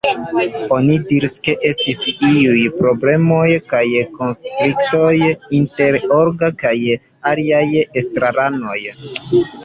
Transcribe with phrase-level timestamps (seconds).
[0.75, 1.99] Oni diris ke estis
[2.29, 3.81] iuj problemoj kaj
[4.21, 5.11] konfliktoj
[5.57, 6.73] inter Olga kaj
[7.33, 7.63] aliaj
[8.03, 8.79] estraranoj.